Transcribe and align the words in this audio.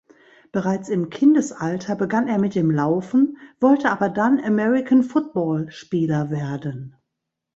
Bereits 0.51 0.89
im 0.89 1.11
Kindesalter 1.11 1.93
begann 1.95 2.27
er 2.27 2.39
mit 2.39 2.55
dem 2.55 2.71
Laufen, 2.71 3.37
wollte 3.59 3.91
aber 3.91 4.09
dann 4.09 4.43
American 4.43 5.03
Football-Spieler 5.03 6.31
werden. 6.31 6.95